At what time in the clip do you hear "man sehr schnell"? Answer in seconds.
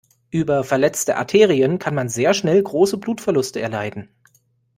1.93-2.63